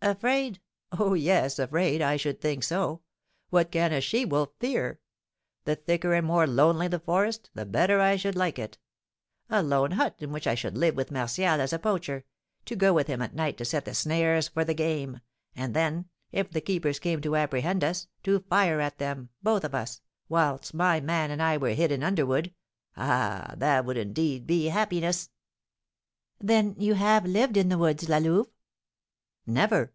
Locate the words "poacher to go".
11.80-12.92